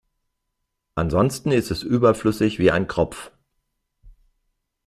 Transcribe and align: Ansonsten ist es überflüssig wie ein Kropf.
Ansonsten 0.95 1.51
ist 1.51 1.69
es 1.69 1.83
überflüssig 1.83 2.57
wie 2.57 2.71
ein 2.71 2.87
Kropf. 2.87 3.29